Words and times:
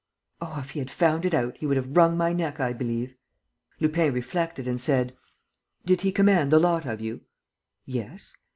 Oh, 0.41 0.57
if 0.59 0.71
he 0.71 0.79
had 0.79 0.89
found 0.89 1.25
it 1.25 1.33
out, 1.35 1.57
he 1.59 1.67
would 1.67 1.77
have 1.77 1.95
wrung 1.95 2.17
my 2.17 2.33
neck, 2.33 2.59
I 2.59 2.73
believe!" 2.73 3.13
Lupin 3.79 4.11
reflected 4.11 4.67
and 4.67 4.81
said: 4.81 5.15
"Did 5.85 6.01
he 6.01 6.11
command 6.11 6.51
the 6.51 6.57
lot 6.57 6.87
of 6.87 7.01
you?" 7.01 7.21
"Yes." 7.85 8.35